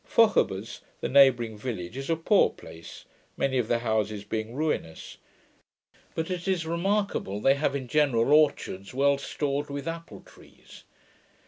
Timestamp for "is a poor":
1.95-2.49